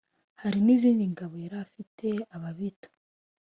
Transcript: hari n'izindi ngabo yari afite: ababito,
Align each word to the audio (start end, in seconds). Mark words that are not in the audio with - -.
hari 0.41 0.59
n'izindi 0.65 1.03
ngabo 1.13 1.35
yari 1.43 1.55
afite: 1.65 2.07
ababito, 2.35 2.87